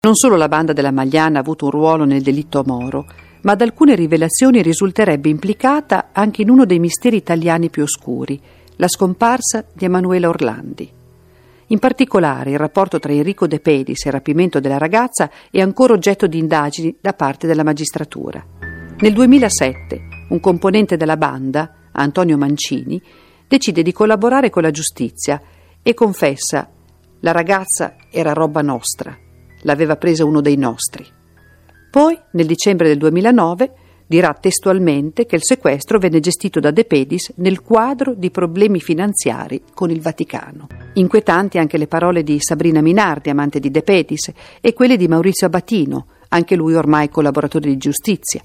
[0.00, 3.04] Non solo la banda della Magliana ha avuto un ruolo nel delitto Moro,
[3.42, 8.40] ma ad alcune rivelazioni risulterebbe implicata anche in uno dei misteri italiani più oscuri,
[8.76, 10.88] la scomparsa di Emanuela Orlandi.
[11.66, 15.94] In particolare, il rapporto tra Enrico De Pedis e il rapimento della ragazza è ancora
[15.94, 18.40] oggetto di indagini da parte della magistratura.
[19.00, 23.02] Nel 2007, un componente della banda, Antonio Mancini,
[23.48, 25.42] decide di collaborare con la giustizia
[25.82, 26.70] e confessa:
[27.18, 29.26] la ragazza era roba nostra
[29.62, 31.06] l'aveva presa uno dei nostri.
[31.90, 33.72] Poi, nel dicembre del 2009,
[34.06, 39.62] dirà testualmente che il sequestro venne gestito da De Pedis nel quadro di problemi finanziari
[39.74, 40.66] con il Vaticano.
[40.94, 45.46] Inquietanti anche le parole di Sabrina Minardi, amante di De Pedis, e quelle di Maurizio
[45.46, 48.42] Abatino, anche lui ormai collaboratore di giustizia.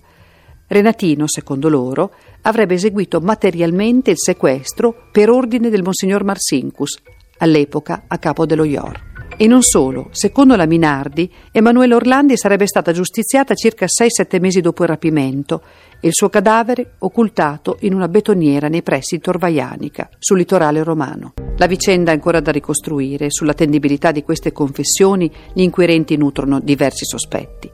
[0.68, 7.02] Renatino, secondo loro, avrebbe eseguito materialmente il sequestro per ordine del Monsignor Marsincus,
[7.38, 9.13] all'epoca a capo dello IOR.
[9.44, 14.84] E non solo, secondo la Minardi, Emanuele Orlandi sarebbe stata giustiziata circa 6-7 mesi dopo
[14.84, 15.62] il rapimento
[16.00, 21.34] e il suo cadavere occultato in una betoniera nei pressi di Torvaianica, sul litorale romano.
[21.58, 27.70] La vicenda è ancora da ricostruire sull'attendibilità di queste confessioni gli inquirenti nutrono diversi sospetti.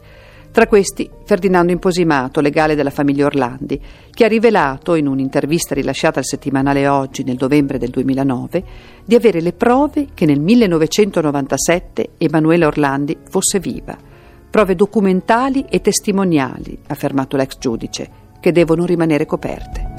[0.52, 6.25] Tra questi Ferdinando Imposimato, legale della famiglia Orlandi, che ha rivelato in un'intervista rilasciata al
[6.25, 8.64] settimanale Oggi nel novembre del 2009
[9.06, 13.95] di avere le prove che nel 1997 Emanuela Orlandi fosse viva.
[14.50, 19.80] Prove documentali e testimoniali, ha affermato l'ex giudice, che devono rimanere coperte.